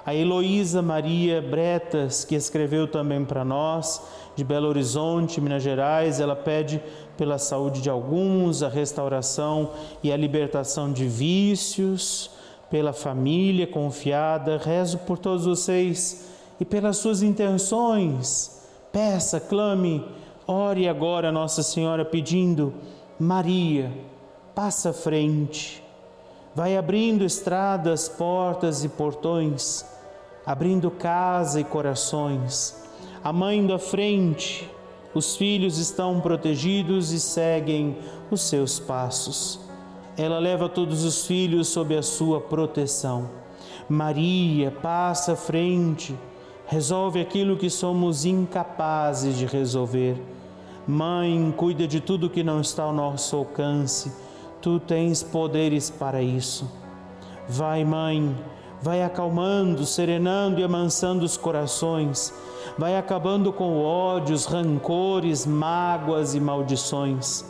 a 0.06 0.14
Heloísa 0.14 0.82
Maria 0.82 1.42
Bretas, 1.42 2.26
que 2.26 2.36
escreveu 2.36 2.90
também 2.90 3.24
para 3.24 3.46
nós, 3.46 4.02
de 4.36 4.44
Belo 4.44 4.68
Horizonte, 4.68 5.40
Minas 5.40 5.64
Gerais, 5.64 6.20
ela 6.20 6.36
pede 6.36 6.82
pela 7.16 7.38
saúde 7.38 7.82
de 7.82 7.90
alguns, 7.90 8.64
a 8.64 8.68
restauração 8.68 9.72
e 10.04 10.12
a 10.12 10.18
libertação 10.18 10.92
de 10.92 11.08
vícios, 11.08 12.32
pela 12.70 12.92
família 12.92 13.66
confiada, 13.66 14.58
rezo 14.58 14.98
por 14.98 15.18
todos 15.18 15.46
vocês 15.46 16.28
e 16.60 16.66
pelas 16.66 16.98
suas 16.98 17.22
intenções. 17.22 18.61
Peça, 18.92 19.40
clame, 19.40 20.06
ore 20.46 20.88
agora 20.88 21.32
Nossa 21.32 21.64
Senhora 21.64 22.04
pedindo: 22.04 22.74
Maria, 23.20 23.92
passa 24.54 24.90
à 24.90 24.94
frente, 24.94 25.84
vai 26.54 26.76
abrindo 26.76 27.24
estradas, 27.24 28.10
portas 28.10 28.84
e 28.84 28.90
portões, 28.90 29.86
abrindo 30.46 30.92
casa 30.92 31.60
e 31.60 31.64
corações. 31.64 32.80
A 33.24 33.32
mãe 33.32 33.66
da 33.66 33.78
frente, 33.78 34.70
os 35.14 35.36
filhos 35.36 35.78
estão 35.78 36.20
protegidos 36.20 37.12
e 37.12 37.20
seguem 37.20 37.98
os 38.30 38.42
seus 38.42 38.80
passos 38.80 39.72
ela 40.18 40.40
leva 40.40 40.68
todos 40.68 41.04
os 41.04 41.26
filhos 41.26 41.68
sob 41.70 41.98
a 41.98 42.04
sua 42.04 42.42
proteção. 42.42 43.30
Maria 43.88 44.72
passa 44.72 45.34
à 45.34 45.36
frente, 45.36 46.16
resolve 46.72 47.20
aquilo 47.20 47.58
que 47.58 47.70
somos 47.70 48.24
incapazes 48.24 49.38
de 49.38 49.46
resolver. 49.46 50.16
Mãe, 50.88 51.54
cuida 51.58 51.86
de 51.86 52.00
tudo 52.00 52.30
que 52.30 52.46
não 52.46 52.62
está 52.62 52.84
ao 52.84 52.94
nosso 52.94 53.36
alcance. 53.36 54.10
Tu 54.62 54.80
tens 54.80 55.22
poderes 55.22 55.90
para 55.90 56.22
isso. 56.22 56.72
Vai, 57.46 57.84
mãe, 57.84 58.34
vai 58.82 59.04
acalmando, 59.04 59.86
serenando 59.86 60.62
e 60.62 60.64
amansando 60.64 61.26
os 61.26 61.36
corações. 61.36 62.34
Vai 62.78 62.96
acabando 62.96 63.52
com 63.52 63.78
ódios, 63.84 64.46
rancores, 64.46 65.46
mágoas 65.46 66.36
e 66.36 66.40
maldições. 66.40 67.44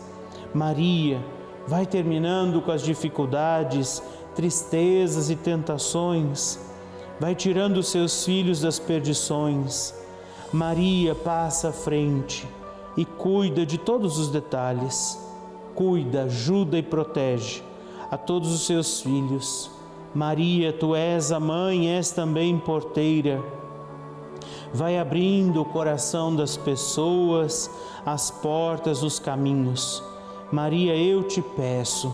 Maria, 0.51 1.23
vai 1.67 1.85
terminando 1.85 2.59
com 2.59 2.71
as 2.71 2.81
dificuldades, 2.81 4.01
tristezas 4.33 5.29
e 5.29 5.35
tentações, 5.35 6.70
vai 7.21 7.35
tirando 7.35 7.83
seus 7.83 8.25
filhos 8.25 8.61
das 8.61 8.79
perdições. 8.79 9.93
Maria 10.51 11.13
passa 11.13 11.69
à 11.69 11.71
frente 11.71 12.47
e 12.97 13.05
cuida 13.05 13.63
de 13.63 13.77
todos 13.77 14.17
os 14.17 14.29
detalhes. 14.29 15.15
Cuida, 15.75 16.23
ajuda 16.23 16.79
e 16.79 16.81
protege 16.81 17.61
a 18.09 18.17
todos 18.17 18.51
os 18.51 18.65
seus 18.65 19.01
filhos. 19.01 19.69
Maria, 20.15 20.73
tu 20.73 20.95
és 20.95 21.31
a 21.31 21.39
mãe, 21.39 21.95
és 21.95 22.09
também 22.09 22.57
porteira. 22.57 23.39
Vai 24.73 24.97
abrindo 24.97 25.61
o 25.61 25.65
coração 25.65 26.35
das 26.35 26.57
pessoas, 26.57 27.69
as 28.03 28.31
portas, 28.31 29.03
os 29.03 29.19
caminhos 29.19 30.03
Maria, 30.51 30.97
eu 30.97 31.23
te 31.23 31.41
peço, 31.41 32.13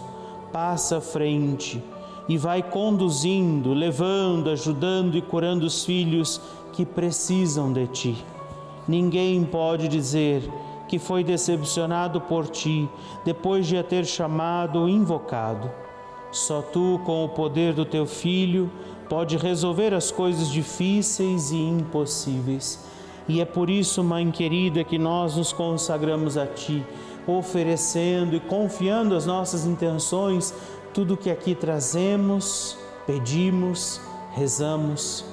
passa 0.54 0.98
à 0.98 1.02
frente 1.02 1.84
e 2.27 2.38
vai 2.38 2.62
conduzindo, 2.62 3.74
levando, 3.74 4.50
ajudando 4.50 5.17
e 5.17 5.22
curando 5.22 5.65
os 5.65 5.86
filhos 5.86 6.41
que 6.74 6.86
precisam 6.86 7.72
de 7.72 7.88
ti. 7.88 8.25
Ninguém 8.88 9.43
pode 9.43 9.88
dizer 9.88 10.50
que 10.88 11.00
foi 11.00 11.24
decepcionado 11.24 12.22
por 12.22 12.48
ti 12.48 12.89
depois 13.25 13.67
de 13.67 13.77
a 13.77 13.84
ter 13.84 14.05
chamado 14.05 14.79
ou 14.79 14.89
invocado. 14.89 15.69
Só 16.31 16.62
tu, 16.62 17.00
com 17.05 17.25
o 17.25 17.29
poder 17.29 17.74
do 17.74 17.86
teu 17.86 18.05
filho, 18.05 18.69
pode 19.10 19.38
resolver 19.38 19.93
as 19.93 20.12
coisas 20.12 20.50
difíceis 20.50 21.51
e 21.51 21.57
impossíveis. 21.57 22.86
E 23.27 23.41
é 23.41 23.46
por 23.46 23.69
isso, 23.69 24.03
mãe 24.03 24.29
querida, 24.31 24.84
que 24.84 24.98
nós 24.98 25.36
nos 25.36 25.51
consagramos 25.51 26.38
a 26.38 26.46
ti 26.46 26.84
oferecendo 27.27 28.38
e 28.38 28.39
confiando 28.39 29.13
as 29.13 29.25
nossas 29.25 29.65
intenções, 29.65 30.53
tudo 30.94 31.17
que 31.17 31.29
aqui 31.29 31.53
trazemos, 31.56 32.77
pedimos, 33.06 34.01
rezamos, 34.34 35.25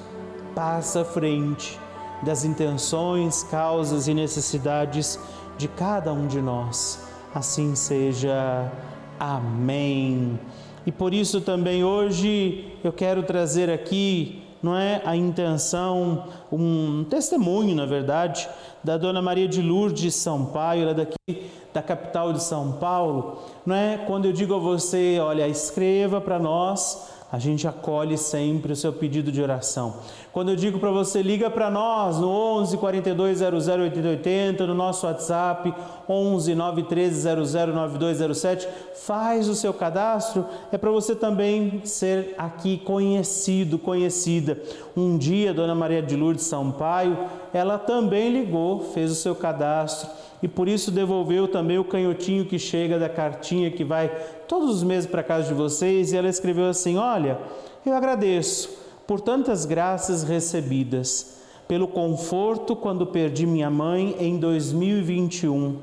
passa 0.53 1.01
à 1.01 1.05
frente 1.05 1.79
das 2.23 2.45
intenções, 2.45 3.43
causas 3.43 4.07
e 4.07 4.13
necessidades 4.13 5.19
de 5.57 5.67
cada 5.67 6.13
um 6.13 6.27
de 6.27 6.41
nós. 6.41 7.03
Assim 7.33 7.75
seja. 7.75 8.71
Amém. 9.19 10.39
E 10.85 10.91
por 10.91 11.13
isso 11.13 11.41
também 11.41 11.83
hoje 11.83 12.73
eu 12.83 12.93
quero 12.93 13.23
trazer 13.23 13.69
aqui, 13.69 14.43
não 14.65 14.75
é 14.75 14.99
a 15.05 15.15
intenção, 15.15 16.23
um 16.51 17.05
testemunho, 17.07 17.75
na 17.75 17.85
verdade, 17.85 18.49
da 18.83 18.97
Dona 18.97 19.21
Maria 19.21 19.47
de 19.47 19.61
Lourdes 19.61 20.15
Sampaio, 20.15 20.81
ela 20.81 20.91
é 20.91 20.93
daqui 20.95 21.51
da 21.71 21.83
capital 21.83 22.33
de 22.33 22.41
São 22.41 22.71
Paulo, 22.71 23.43
não 23.63 23.75
é? 23.75 23.99
Quando 24.07 24.25
eu 24.25 24.33
digo 24.33 24.55
a 24.55 24.57
você, 24.57 25.19
olha, 25.21 25.47
escreva 25.47 26.19
para 26.19 26.39
nós 26.39 27.11
a 27.35 27.37
gente 27.37 27.67
acolhe 27.67 28.17
sempre 28.17 28.71
o 28.71 28.75
seu 28.77 28.93
pedido 28.93 29.29
de 29.29 29.41
oração. 29.41 29.97
Quando 30.31 30.51
eu 30.51 30.55
digo 30.55 30.79
para 30.79 30.89
você, 30.89 31.21
liga 31.21 31.49
para 31.49 31.69
nós 31.69 32.17
no 32.17 32.29
11 32.29 32.77
42 32.77 33.39
00 33.39 33.57
8080, 33.83 34.65
no 34.65 34.73
nosso 34.73 35.05
WhatsApp 35.05 35.73
11 36.07 36.55
913 36.55 37.19
00 37.19 37.73
9207, 37.73 38.69
faz 39.03 39.49
o 39.49 39.55
seu 39.55 39.73
cadastro, 39.73 40.45
é 40.71 40.77
para 40.77 40.89
você 40.89 41.13
também 41.13 41.81
ser 41.83 42.35
aqui 42.37 42.77
conhecido, 42.77 43.77
conhecida. 43.77 44.57
Um 44.95 45.17
dia, 45.17 45.53
Dona 45.53 45.75
Maria 45.75 46.01
de 46.01 46.15
Lourdes 46.15 46.45
Sampaio, 46.45 47.17
ela 47.53 47.77
também 47.77 48.31
ligou, 48.31 48.79
fez 48.93 49.11
o 49.11 49.15
seu 49.15 49.35
cadastro 49.35 50.09
e 50.45 50.47
por 50.47 50.67
isso 50.67 50.91
devolveu 50.91 51.47
também 51.47 51.79
o 51.79 51.83
canhotinho 51.83 52.45
que 52.45 52.59
chega 52.59 52.99
da 52.99 53.09
cartinha 53.09 53.71
que 53.71 53.83
vai 53.83 54.15
todos 54.47 54.69
os 54.75 54.83
meses 54.83 55.09
para 55.09 55.23
casa 55.23 55.47
de 55.47 55.55
vocês. 55.55 56.13
E 56.13 56.17
ela 56.17 56.29
escreveu 56.29 56.69
assim: 56.69 56.97
Olha, 56.97 57.39
eu 57.83 57.95
agradeço 57.95 58.69
por 59.07 59.19
tantas 59.19 59.65
graças 59.65 60.21
recebidas, 60.21 61.39
pelo 61.67 61.87
conforto 61.87 62.75
quando 62.75 63.07
perdi 63.07 63.47
minha 63.47 63.71
mãe 63.71 64.15
em 64.19 64.37
2021. 64.37 65.79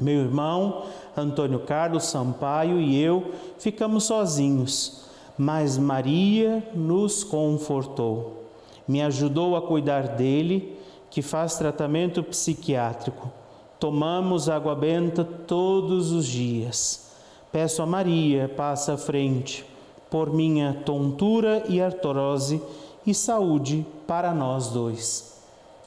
Meu 0.00 0.20
irmão 0.20 0.84
Antônio 1.16 1.58
Carlos 1.58 2.04
Sampaio 2.04 2.80
e 2.80 2.96
eu 2.96 3.32
ficamos 3.58 4.04
sozinhos, 4.04 5.04
mas 5.36 5.76
Maria 5.76 6.62
nos 6.76 7.24
confortou. 7.24 8.44
Me 8.86 9.02
ajudou 9.02 9.56
a 9.56 9.62
cuidar 9.62 10.06
dele, 10.06 10.78
que 11.10 11.22
faz 11.22 11.56
tratamento 11.56 12.22
psiquiátrico 12.22 13.39
Tomamos 13.80 14.50
água 14.50 14.74
benta 14.74 15.24
todos 15.24 16.12
os 16.12 16.26
dias. 16.26 17.10
Peço 17.50 17.82
a 17.82 17.86
Maria, 17.86 18.46
passa 18.54 18.92
à 18.92 18.96
frente, 18.98 19.64
por 20.10 20.30
minha 20.32 20.82
tontura 20.84 21.64
e 21.66 21.80
artrose 21.80 22.62
e 23.06 23.14
saúde 23.14 23.86
para 24.06 24.34
nós 24.34 24.68
dois. 24.68 25.40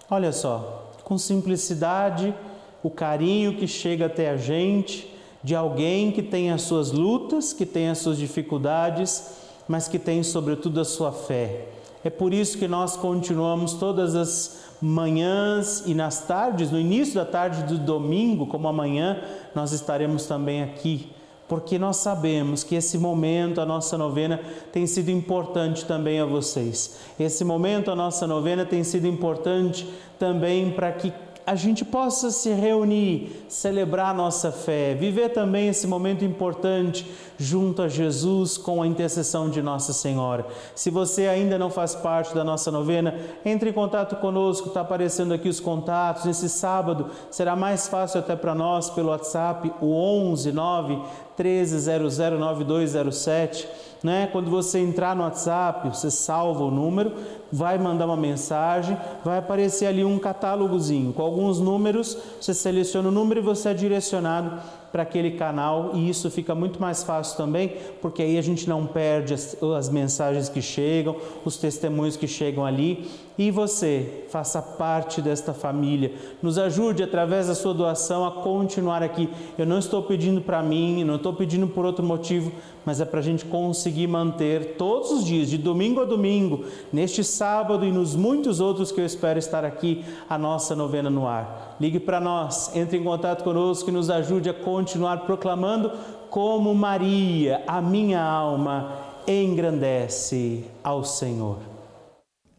Olha 0.10 0.32
só, 0.34 0.92
com 1.04 1.18
simplicidade, 1.18 2.34
o 2.82 2.90
carinho 2.90 3.56
que 3.56 3.68
chega 3.68 4.08
até 4.08 4.32
a 4.32 4.38
gente 4.38 5.14
de 5.44 5.56
alguém 5.56 6.12
que 6.12 6.24
tem 6.24 6.52
as 6.52 6.64
suas 6.64 6.92
lutas, 6.92 7.54
que 7.54 7.66
tem 7.66 7.90
as 7.90 8.00
suas 8.00 8.18
dificuldades, 8.18 9.36
mas 9.68 9.88
que 9.88 10.00
tem 10.00 10.24
sobretudo 10.24 10.82
a 10.82 10.86
sua 10.86 11.12
fé. 11.12 11.68
É 12.04 12.10
por 12.10 12.34
isso 12.34 12.58
que 12.58 12.68
nós 12.68 12.98
continuamos 12.98 13.76
todas 13.76 14.16
as 14.16 14.64
manhãs 14.82 15.84
e 15.86 15.94
nas 15.94 16.28
tardes, 16.28 16.70
no 16.70 16.78
início 16.78 17.16
da 17.16 17.26
tarde 17.26 17.64
do 17.64 17.78
domingo, 17.78 18.46
como 18.46 18.68
amanhã, 18.68 19.22
nós 19.56 19.72
estaremos 19.72 20.26
também 20.26 20.62
aqui, 20.62 21.10
porque 21.48 21.80
nós 21.80 21.98
sabemos 21.98 22.64
que 22.64 22.76
esse 22.76 22.98
momento, 22.98 23.62
a 23.62 23.66
nossa 23.66 23.98
novena, 23.98 24.42
tem 24.74 24.86
sido 24.86 25.10
importante 25.10 25.86
também 25.86 26.20
a 26.20 26.26
vocês. 26.26 26.98
Esse 27.18 27.46
momento, 27.46 27.90
a 27.90 27.96
nossa 27.96 28.28
novena, 28.28 28.66
tem 28.66 28.84
sido 28.84 29.08
importante 29.08 29.88
também 30.20 30.72
para 30.72 30.92
que 30.92 31.14
a 31.46 31.56
gente 31.56 31.84
possa 31.84 32.32
se 32.32 32.50
reunir, 32.52 33.46
celebrar 33.50 34.14
nossa 34.14 34.52
fé, 34.52 34.94
viver 34.94 35.30
também 35.30 35.68
esse 35.68 35.86
momento 35.86 36.24
importante 36.24 37.06
junto 37.38 37.82
a 37.82 37.88
Jesus 37.88 38.58
com 38.58 38.82
a 38.82 38.88
intercessão 38.88 39.50
de 39.50 39.62
Nossa 39.62 39.92
Senhora. 39.92 40.46
Se 40.74 40.90
você 40.90 41.28
ainda 41.28 41.58
não 41.58 41.70
faz 41.70 41.96
parte 41.96 42.34
da 42.34 42.44
nossa 42.44 42.72
novena, 42.72 43.16
entre 43.44 43.70
em 43.70 43.74
contato 43.74 44.16
conosco, 44.18 44.70
está 44.70 44.82
aparecendo 44.82 45.34
aqui 45.34 45.50
os 45.50 45.60
contatos. 45.60 46.26
Nesse 46.26 46.48
sábado 46.48 47.08
será 47.30 47.56
mais 47.56 47.88
fácil 47.88 48.20
até 48.20 48.36
para 48.36 48.56
nós 48.56 48.90
pelo 48.90 49.10
WhatsApp, 49.10 49.74
o 49.82 49.94
11 49.94 50.52
9 50.52 51.02
1300 51.38 52.18
9207 52.18 53.68
né? 54.04 54.28
Quando 54.32 54.52
você 54.52 54.80
entrar 54.80 55.16
no 55.16 55.24
WhatsApp, 55.24 55.88
você 55.90 56.12
salva 56.12 56.64
o 56.64 56.70
número, 56.70 57.14
vai 57.52 57.78
mandar 57.78 58.06
uma 58.06 58.18
mensagem, 58.18 58.98
vai 59.24 59.38
aparecer 59.38 59.86
ali 59.86 60.04
um 60.04 60.20
catálogozinho 60.20 61.14
com 61.14 61.22
alguns 61.22 61.60
números, 61.60 62.18
você 62.40 62.54
seleciona 62.54 63.08
o 63.08 63.12
número 63.12 63.40
e 63.40 63.44
você 63.44 63.70
é 63.70 63.74
direcionado 63.74 64.62
para 64.94 65.02
aquele 65.02 65.32
canal 65.32 65.90
e 65.96 66.08
isso 66.08 66.30
fica 66.30 66.54
muito 66.54 66.80
mais 66.80 67.04
fácil 67.04 67.36
também, 67.36 67.74
porque 68.00 68.22
aí 68.22 68.38
a 68.38 68.44
gente 68.44 68.70
não 68.70 68.86
perde 68.86 69.34
as, 69.34 69.58
as, 69.64 69.90
mensagens 69.90 70.50
que 70.50 70.62
chegam, 70.62 71.16
os 71.44 71.58
testemunhos 71.58 72.16
que 72.16 72.28
chegam 72.28 72.64
ali. 72.64 73.10
E 73.36 73.50
você 73.50 74.26
faça 74.30 74.62
parte 74.62 75.20
desta 75.20 75.56
família. 75.56 76.14
Nos 76.40 76.60
ajude 76.60 77.02
através 77.02 77.48
da 77.48 77.56
sua 77.56 77.74
doação 77.74 78.24
a 78.24 78.32
continuar 78.32 79.02
aqui. 79.02 79.28
Eu 79.58 79.66
não 79.66 79.80
estou 79.80 80.04
pedindo 80.04 80.40
para 80.40 80.62
mim, 80.62 81.04
não 81.04 81.16
estou 81.16 81.34
pedindo 81.34 81.66
por 81.66 81.84
outro 81.84 82.06
motivo, 82.06 82.52
mas 82.86 83.02
é 83.02 83.06
para 83.06 83.20
a 83.20 83.24
gente 83.24 83.46
conseguir 83.46 84.06
manter 84.06 84.76
todos 84.78 85.10
os 85.10 85.26
dias, 85.26 85.50
de 85.50 85.58
domingo 85.58 86.02
a 86.02 86.06
domingo, 86.06 86.66
neste 86.92 87.24
sábado 87.24 87.84
e 87.84 87.92
nos 87.92 88.16
muitos 88.16 88.60
outros 88.60 88.92
que 88.92 89.02
eu 89.02 89.06
espero 89.06 89.40
estar 89.40 89.66
aqui, 89.66 90.06
a 90.30 90.38
nossa 90.38 90.76
novena 90.76 91.10
no 91.10 91.28
ar. 91.28 91.73
Ligue 91.84 92.00
para 92.00 92.22
nós, 92.22 92.74
entre 92.74 92.98
em 92.98 93.04
contato 93.04 93.44
conosco 93.44 93.90
e 93.90 93.92
nos 93.92 94.10
ajude 94.10 94.50
a 94.50 94.54
continuar 94.54 95.26
proclamando 95.26 95.92
como 96.30 96.74
Maria, 96.74 97.62
a 97.68 97.82
minha 97.82 98.24
alma 98.24 98.94
engrandece 99.28 100.64
ao 100.82 101.04
Senhor. 101.04 101.58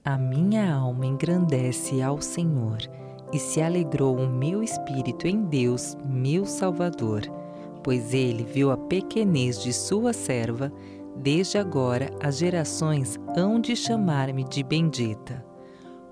A 0.05 0.19
minha 0.19 0.75
alma 0.75 1.07
engrandece 1.07 2.03
ao 2.03 2.21
Senhor 2.21 2.81
e 3.33 3.39
se 3.39 3.63
alegrou 3.63 4.15
o 4.15 4.29
meu 4.29 4.63
espírito 4.63 5.27
em 5.27 5.43
Deus, 5.45 5.97
meu 6.05 6.45
Salvador 6.45 7.23
pois 7.85 8.15
ele 8.15 8.43
viu 8.43 8.71
a 8.71 8.79
pequenez 8.79 9.63
de 9.63 9.71
sua 9.71 10.15
serva, 10.15 10.73
desde 11.15 11.59
agora 11.59 12.11
as 12.21 12.39
gerações 12.39 13.19
hão 13.37 13.61
de 13.61 13.77
chamar-me 13.77 14.43
de 14.43 14.65
bendita. 14.65 15.45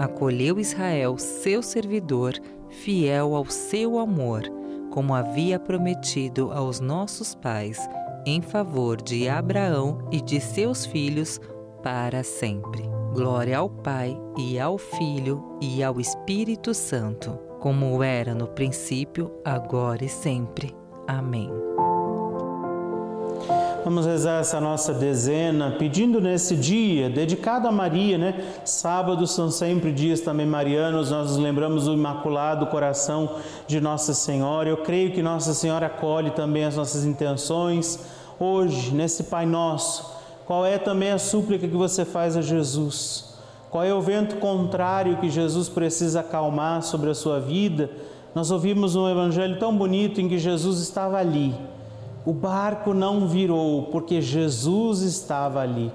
Acolheu 0.00 0.58
Israel, 0.58 1.18
seu 1.18 1.62
servidor, 1.62 2.34
fiel 2.70 3.34
ao 3.34 3.44
seu 3.46 3.98
amor, 3.98 4.42
como 4.90 5.14
havia 5.14 5.58
prometido 5.58 6.50
aos 6.52 6.80
nossos 6.80 7.34
pais, 7.34 7.78
em 8.24 8.40
favor 8.40 9.00
de 9.00 9.28
Abraão 9.28 9.98
e 10.10 10.20
de 10.20 10.40
seus 10.40 10.86
filhos 10.86 11.38
para 11.82 12.22
sempre. 12.22 12.82
Glória 13.12 13.58
ao 13.58 13.68
Pai 13.68 14.18
e 14.38 14.58
ao 14.58 14.78
Filho 14.78 15.58
e 15.60 15.82
ao 15.82 16.00
Espírito 16.00 16.72
Santo 16.72 17.50
como 17.60 18.02
era 18.02 18.34
no 18.34 18.48
princípio, 18.48 19.30
agora 19.44 20.02
e 20.04 20.08
sempre. 20.08 20.74
Amém. 21.06 21.50
Vamos 23.82 24.04
rezar 24.04 24.40
essa 24.40 24.60
nossa 24.60 24.92
dezena, 24.92 25.70
pedindo 25.78 26.20
nesse 26.20 26.54
dia, 26.54 27.08
dedicado 27.08 27.66
a 27.66 27.72
Maria, 27.72 28.18
né? 28.18 28.44
Sábados 28.62 29.30
são 29.30 29.50
sempre 29.50 29.90
dias 29.90 30.20
também 30.20 30.44
marianos, 30.44 31.10
nós 31.10 31.30
nos 31.30 31.38
lembramos 31.38 31.86
do 31.86 31.94
Imaculado 31.94 32.66
Coração 32.66 33.36
de 33.66 33.80
Nossa 33.80 34.12
Senhora. 34.12 34.68
Eu 34.68 34.78
creio 34.78 35.12
que 35.12 35.22
Nossa 35.22 35.54
Senhora 35.54 35.86
acolhe 35.86 36.30
também 36.30 36.66
as 36.66 36.76
nossas 36.76 37.06
intenções. 37.06 37.98
Hoje, 38.38 38.94
nesse 38.94 39.24
Pai 39.24 39.46
Nosso, 39.46 40.04
qual 40.44 40.66
é 40.66 40.76
também 40.76 41.12
a 41.12 41.18
súplica 41.18 41.66
que 41.66 41.76
você 41.76 42.04
faz 42.04 42.36
a 42.36 42.42
Jesus? 42.42 43.32
Qual 43.70 43.82
é 43.82 43.94
o 43.94 44.00
vento 44.02 44.36
contrário 44.36 45.16
que 45.16 45.30
Jesus 45.30 45.70
precisa 45.70 46.20
acalmar 46.20 46.82
sobre 46.82 47.08
a 47.08 47.14
sua 47.14 47.40
vida? 47.40 47.90
Nós 48.34 48.50
ouvimos 48.50 48.94
um 48.94 49.08
evangelho 49.08 49.58
tão 49.58 49.74
bonito 49.74 50.20
em 50.20 50.28
que 50.28 50.36
Jesus 50.36 50.80
estava 50.80 51.16
ali. 51.16 51.54
O 52.24 52.32
barco 52.32 52.92
não 52.92 53.26
virou 53.26 53.84
porque 53.84 54.20
Jesus 54.20 55.00
estava 55.00 55.60
ali. 55.60 55.90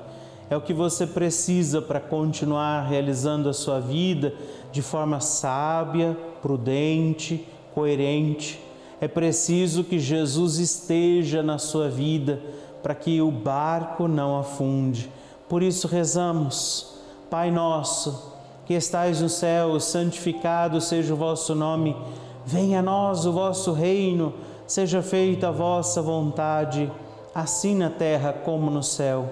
É 0.49 0.57
o 0.57 0.61
que 0.61 0.73
você 0.73 1.07
precisa 1.07 1.81
para 1.81 1.99
continuar 1.99 2.81
realizando 2.81 3.49
a 3.49 3.53
sua 3.53 3.79
vida 3.79 4.33
de 4.71 4.81
forma 4.81 5.19
sábia, 5.19 6.17
prudente, 6.41 7.47
coerente. 7.73 8.59
É 9.01 9.07
preciso 9.07 9.83
que 9.83 9.99
Jesus 9.99 10.57
esteja 10.57 11.41
na 11.41 11.57
sua 11.57 11.89
vida 11.89 12.39
para 12.81 12.93
que 12.93 13.21
o 13.21 13.31
barco 13.31 14.07
não 14.07 14.37
afunde. 14.37 15.09
Por 15.49 15.63
isso 15.63 15.87
rezamos. 15.87 16.99
Pai 17.29 17.49
nosso, 17.49 18.33
que 18.65 18.73
estais 18.73 19.21
no 19.21 19.29
céu, 19.29 19.79
santificado 19.79 20.79
seja 20.79 21.13
o 21.13 21.17
vosso 21.17 21.55
nome. 21.55 21.95
Venha 22.45 22.79
a 22.79 22.83
nós 22.83 23.25
o 23.25 23.31
vosso 23.31 23.73
reino, 23.73 24.33
seja 24.67 25.01
feita 25.01 25.49
a 25.49 25.51
vossa 25.51 26.01
vontade, 26.01 26.91
assim 27.33 27.75
na 27.75 27.89
terra 27.89 28.33
como 28.33 28.69
no 28.69 28.83
céu. 28.83 29.29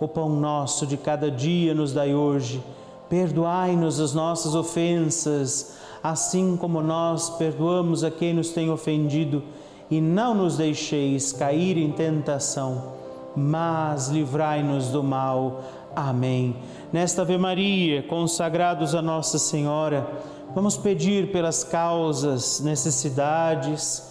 o 0.00 0.08
pão 0.08 0.30
nosso 0.30 0.86
de 0.86 0.96
cada 0.96 1.30
dia 1.30 1.74
nos 1.74 1.92
dai 1.92 2.14
hoje. 2.14 2.62
Perdoai-nos 3.10 4.00
as 4.00 4.14
nossas 4.14 4.54
ofensas, 4.54 5.74
assim 6.02 6.56
como 6.56 6.80
nós 6.80 7.28
perdoamos 7.28 8.02
a 8.02 8.10
quem 8.10 8.32
nos 8.32 8.48
tem 8.48 8.70
ofendido, 8.70 9.42
e 9.90 10.00
não 10.00 10.34
nos 10.34 10.56
deixeis 10.56 11.32
cair 11.32 11.76
em 11.76 11.92
tentação, 11.92 12.94
mas 13.36 14.08
livrai-nos 14.08 14.88
do 14.88 15.02
mal. 15.02 15.60
Amém. 15.94 16.56
Nesta 16.90 17.20
Ave 17.20 17.36
Maria, 17.36 18.02
consagrados 18.04 18.94
a 18.94 19.02
Nossa 19.02 19.38
Senhora, 19.38 20.08
vamos 20.54 20.78
pedir 20.78 21.30
pelas 21.30 21.62
causas, 21.62 22.60
necessidades, 22.60 24.10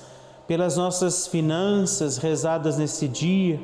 pelas 0.50 0.78
nossas 0.78 1.28
finanças 1.28 2.18
rezadas 2.18 2.76
nesse 2.76 3.08
dia, 3.08 3.60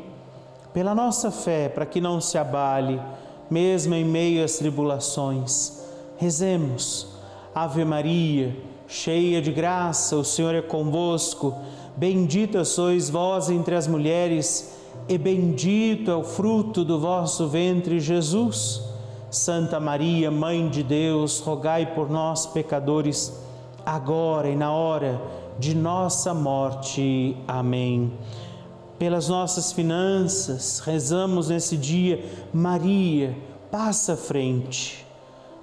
pela 0.72 0.94
nossa 0.94 1.32
fé, 1.32 1.68
para 1.68 1.84
que 1.84 2.00
não 2.00 2.22
se 2.22 2.38
abale, 2.38 3.02
mesmo 3.50 3.96
em 3.96 4.06
meio 4.06 4.46
às 4.46 4.60
tribulações. 4.60 5.80
Rezemos. 6.16 7.08
Ave 7.56 7.84
Maria, 7.84 8.56
cheia 8.88 9.42
de 9.42 9.52
graça, 9.52 10.16
o 10.16 10.24
Senhor 10.24 10.54
é 10.54 10.62
convosco. 10.62 11.56
Bendita 11.98 12.64
sois 12.64 13.10
vós 13.10 13.50
entre 13.50 13.74
as 13.74 13.88
mulheres, 13.88 14.78
e 15.10 15.18
bendito 15.18 16.12
é 16.12 16.16
o 16.16 16.24
fruto 16.24 16.86
do 16.86 17.00
vosso 17.00 17.48
ventre, 17.48 18.00
Jesus. 18.00 18.84
Santa 19.32 19.80
Maria, 19.80 20.30
Mãe 20.30 20.70
de 20.70 20.84
Deus, 20.84 21.40
rogai 21.40 21.96
por 21.96 22.12
nós, 22.12 22.46
pecadores, 22.46 23.34
agora 23.86 24.50
e 24.50 24.56
na 24.56 24.72
hora 24.72 25.22
de 25.60 25.76
nossa 25.76 26.34
morte. 26.34 27.38
Amém. 27.48 28.12
Pelas 28.98 29.28
nossas 29.28 29.72
finanças, 29.72 30.80
rezamos 30.80 31.50
nesse 31.50 31.78
dia, 31.78 32.24
Maria, 32.54 33.36
passa 33.70 34.14
à 34.14 34.18
frente. 34.18 35.06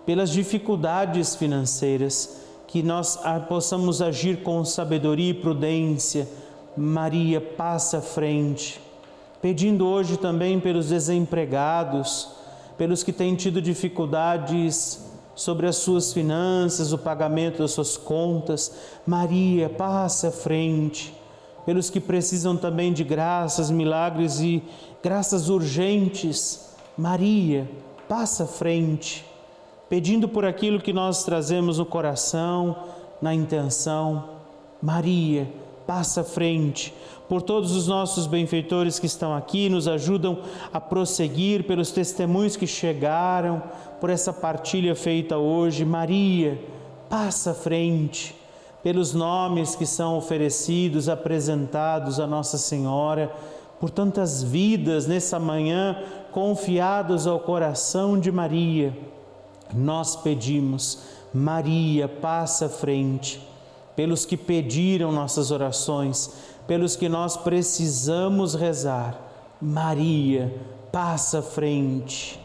Pelas 0.05 0.31
dificuldades 0.31 1.35
financeiras, 1.35 2.43
que 2.67 2.83
nós 2.83 3.19
possamos 3.49 4.01
agir 4.01 4.43
com 4.43 4.65
sabedoria 4.65 5.31
e 5.31 5.35
prudência, 5.35 6.29
Maria, 6.77 7.41
passa 7.41 7.99
à 7.99 8.03
frente. 8.03 8.81
Pedindo 9.41 9.87
hoje 9.87 10.17
também 10.17 10.61
pelos 10.61 10.89
desempregados, 10.89 12.31
pelos 12.79 13.03
que 13.03 13.13
têm 13.13 13.35
tido 13.35 13.61
dificuldades 13.61 15.12
sobre 15.35 15.67
as 15.67 15.77
suas 15.77 16.13
finanças, 16.13 16.93
o 16.93 16.99
pagamento 16.99 17.59
das 17.59 17.73
suas 17.73 17.97
contas. 17.97 18.73
Maria, 19.07 19.69
passa 19.69 20.29
à 20.29 20.33
frente. 20.33 21.15
Pelos 21.65 21.91
que 21.91 22.01
precisam 22.01 22.57
também 22.57 22.93
de 22.93 23.05
graças, 23.05 23.71
milagres 23.71 24.41
e 24.41 24.63
graças 25.03 25.49
urgentes. 25.49 26.69
Maria, 26.97 27.71
passa 28.09 28.45
à 28.45 28.47
frente. 28.47 29.25
Pedindo 29.89 30.29
por 30.29 30.45
aquilo 30.45 30.81
que 30.81 30.93
nós 30.93 31.25
trazemos 31.25 31.79
no 31.79 31.87
coração, 31.87 32.77
na 33.21 33.35
intenção. 33.35 34.25
Maria, 34.83 35.49
passa 35.87 36.23
à 36.23 36.25
frente 36.25 36.93
por 37.29 37.41
todos 37.41 37.75
os 37.75 37.89
nossos 37.89 38.27
benfeitores 38.27 38.99
que 38.99 39.07
estão 39.07 39.35
aqui, 39.35 39.71
nos 39.71 39.89
ajudam 39.89 40.39
a 40.71 40.79
prosseguir, 40.79 41.65
pelos 41.65 41.91
testemunhos 41.91 42.57
que 42.57 42.67
chegaram, 42.67 43.63
por 44.01 44.11
essa 44.11 44.33
partilha 44.35 44.95
feita 44.95 45.39
hoje. 45.39 45.85
Maria, 45.85 46.63
passa 47.09 47.53
à 47.53 47.55
frente, 47.55 48.35
pelos 48.83 49.15
nomes 49.15 49.75
que 49.75 49.87
são 49.87 50.19
oferecidos, 50.19 51.09
apresentados 51.09 52.21
a 52.21 52.27
Nossa 52.27 52.59
Senhora, 52.59 53.33
por 53.81 53.89
tantas 53.89 54.43
vidas 54.43 55.07
nessa 55.07 55.39
manhã 55.39 55.97
confiados 56.33 57.27
ao 57.27 57.41
coração 57.41 58.21
de 58.21 58.31
Maria. 58.31 58.97
Nós 59.73 60.17
pedimos, 60.17 61.03
Maria, 61.33 62.09
passa 62.09 62.67
à 62.67 62.69
frente, 62.69 63.41
pelos 63.95 64.25
que 64.25 64.37
pediram 64.37 65.13
nossas 65.13 65.51
orações 65.51 66.31
pelos 66.67 66.97
que 66.97 67.09
nós 67.09 67.37
precisamos 67.37 68.55
rezar. 68.55 69.21
Maria, 69.61 70.55
passa 70.91 71.41
à 71.41 71.43
frente. 71.43 72.41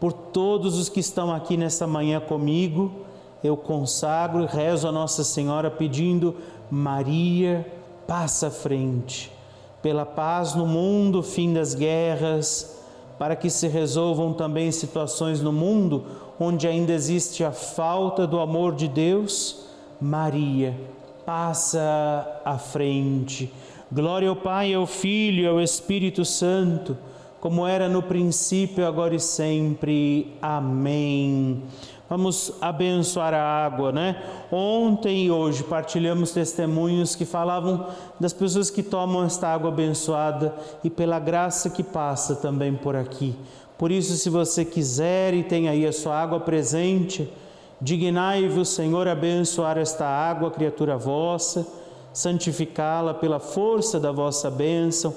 Por 0.00 0.12
todos 0.12 0.78
os 0.78 0.88
que 0.88 1.00
estão 1.00 1.32
aqui 1.32 1.56
nessa 1.56 1.86
manhã 1.86 2.20
comigo, 2.20 2.92
eu 3.42 3.56
consagro 3.56 4.42
e 4.42 4.46
rezo 4.46 4.88
a 4.88 4.92
Nossa 4.92 5.24
Senhora 5.24 5.70
pedindo: 5.70 6.36
Maria, 6.70 7.66
passa 8.06 8.48
à 8.48 8.50
frente. 8.50 9.32
Pela 9.82 10.06
paz 10.06 10.54
no 10.54 10.66
mundo, 10.66 11.22
fim 11.22 11.52
das 11.52 11.74
guerras, 11.74 12.82
para 13.18 13.36
que 13.36 13.50
se 13.50 13.68
resolvam 13.68 14.32
também 14.32 14.72
situações 14.72 15.42
no 15.42 15.52
mundo 15.52 16.04
onde 16.38 16.66
ainda 16.66 16.92
existe 16.92 17.44
a 17.44 17.52
falta 17.52 18.26
do 18.26 18.40
amor 18.40 18.74
de 18.74 18.88
Deus. 18.88 19.66
Maria, 20.04 20.78
passa 21.24 22.42
à 22.44 22.58
frente. 22.58 23.50
Glória 23.90 24.28
ao 24.28 24.36
Pai, 24.36 24.74
ao 24.74 24.86
Filho 24.86 25.44
e 25.44 25.46
ao 25.46 25.62
Espírito 25.62 26.26
Santo, 26.26 26.94
como 27.40 27.66
era 27.66 27.88
no 27.88 28.02
princípio, 28.02 28.86
agora 28.86 29.14
e 29.14 29.20
sempre. 29.20 30.36
Amém. 30.42 31.62
Vamos 32.06 32.52
abençoar 32.60 33.32
a 33.32 33.64
água, 33.64 33.92
né? 33.92 34.22
Ontem 34.52 35.24
e 35.24 35.30
hoje 35.30 35.64
partilhamos 35.64 36.32
testemunhos 36.32 37.16
que 37.16 37.24
falavam 37.24 37.86
das 38.20 38.34
pessoas 38.34 38.68
que 38.68 38.82
tomam 38.82 39.24
esta 39.24 39.48
água 39.48 39.70
abençoada 39.70 40.54
e 40.84 40.90
pela 40.90 41.18
graça 41.18 41.70
que 41.70 41.82
passa 41.82 42.36
também 42.36 42.74
por 42.74 42.94
aqui. 42.94 43.34
Por 43.78 43.90
isso, 43.90 44.18
se 44.18 44.28
você 44.28 44.66
quiser 44.66 45.32
e 45.32 45.42
tem 45.42 45.66
aí 45.66 45.86
a 45.86 45.92
sua 45.94 46.20
água 46.20 46.40
presente, 46.40 47.26
Dignai-vos, 47.84 48.70
Senhor, 48.70 49.06
abençoar 49.06 49.76
esta 49.76 50.06
água, 50.06 50.50
criatura 50.50 50.96
vossa, 50.96 51.66
santificá-la 52.14 53.12
pela 53.12 53.38
força 53.38 54.00
da 54.00 54.10
vossa 54.10 54.50
bênção, 54.50 55.14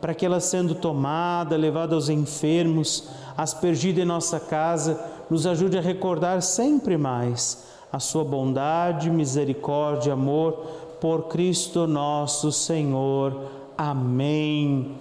para 0.00 0.14
que 0.14 0.24
ela, 0.24 0.40
sendo 0.40 0.74
tomada, 0.74 1.58
levada 1.58 1.94
aos 1.94 2.08
enfermos, 2.08 3.10
aspergida 3.36 4.00
em 4.00 4.06
nossa 4.06 4.40
casa, 4.40 4.98
nos 5.28 5.46
ajude 5.46 5.76
a 5.76 5.82
recordar 5.82 6.40
sempre 6.40 6.96
mais 6.96 7.66
a 7.92 8.00
sua 8.00 8.24
bondade, 8.24 9.10
misericórdia, 9.10 10.14
amor 10.14 10.52
por 10.98 11.24
Cristo 11.24 11.86
nosso 11.86 12.50
Senhor. 12.50 13.42
Amém. 13.76 14.96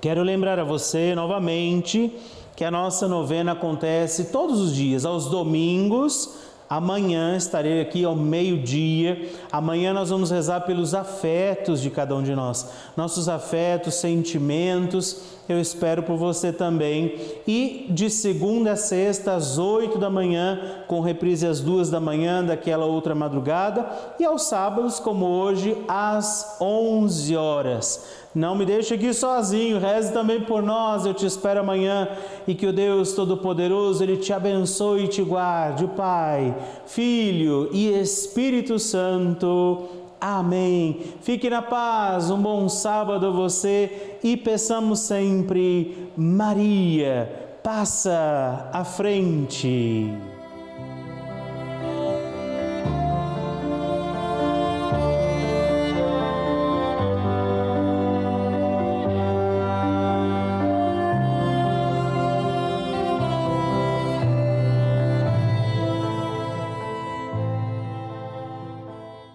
Quero 0.00 0.22
lembrar 0.22 0.60
a 0.60 0.64
você 0.64 1.16
novamente 1.16 2.16
que 2.56 2.64
a 2.64 2.70
nossa 2.70 3.08
novena 3.08 3.52
acontece 3.52 4.26
todos 4.26 4.60
os 4.60 4.74
dias, 4.74 5.04
aos 5.04 5.26
domingos. 5.26 6.30
Amanhã 6.68 7.36
estarei 7.36 7.80
aqui 7.80 8.04
ao 8.04 8.16
meio-dia. 8.16 9.30
Amanhã 9.52 9.92
nós 9.92 10.10
vamos 10.10 10.30
rezar 10.30 10.60
pelos 10.60 10.94
afetos 10.94 11.80
de 11.80 11.90
cada 11.90 12.14
um 12.14 12.22
de 12.22 12.34
nós, 12.34 12.70
nossos 12.96 13.28
afetos, 13.28 13.94
sentimentos. 13.94 15.33
Eu 15.48 15.60
espero 15.60 16.02
por 16.02 16.16
você 16.16 16.52
também. 16.52 17.14
E 17.46 17.86
de 17.90 18.08
segunda 18.08 18.72
a 18.72 18.76
sexta, 18.76 19.34
às 19.34 19.58
oito 19.58 19.98
da 19.98 20.08
manhã, 20.08 20.58
com 20.86 21.00
reprise 21.00 21.46
às 21.46 21.60
duas 21.60 21.90
da 21.90 22.00
manhã 22.00 22.44
daquela 22.44 22.86
outra 22.86 23.14
madrugada. 23.14 23.86
E 24.18 24.24
aos 24.24 24.44
sábados, 24.44 24.98
como 24.98 25.26
hoje, 25.26 25.76
às 25.86 26.56
onze 26.60 27.36
horas. 27.36 28.24
Não 28.34 28.56
me 28.56 28.66
deixe 28.66 28.94
aqui 28.94 29.14
sozinho, 29.14 29.78
reze 29.78 30.12
também 30.12 30.40
por 30.40 30.60
nós. 30.60 31.06
Eu 31.06 31.14
te 31.14 31.24
espero 31.24 31.60
amanhã 31.60 32.08
e 32.48 32.54
que 32.54 32.66
o 32.66 32.72
Deus 32.72 33.12
Todo-Poderoso 33.12 34.02
ele 34.02 34.16
te 34.16 34.32
abençoe 34.32 35.04
e 35.04 35.08
te 35.08 35.22
guarde, 35.22 35.86
Pai, 35.88 36.52
Filho 36.84 37.68
e 37.72 37.92
Espírito 37.92 38.76
Santo. 38.78 40.03
Amém. 40.20 41.00
Fique 41.20 41.50
na 41.50 41.62
paz, 41.62 42.30
um 42.30 42.40
bom 42.40 42.68
sábado 42.68 43.26
a 43.26 43.30
você 43.30 44.18
e 44.22 44.36
peçamos 44.36 45.00
sempre, 45.00 46.10
Maria, 46.16 47.58
passa 47.62 48.70
à 48.72 48.84
frente. 48.84 50.33